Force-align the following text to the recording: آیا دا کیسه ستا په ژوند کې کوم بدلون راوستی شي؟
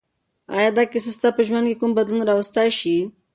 آیا 0.55 0.69
دا 0.77 0.83
کیسه 0.91 1.11
ستا 1.17 1.29
په 1.35 1.41
ژوند 1.47 1.65
کې 1.69 1.79
کوم 1.81 1.91
بدلون 1.97 2.21
راوستی 2.29 2.69
شي؟ 2.79 2.95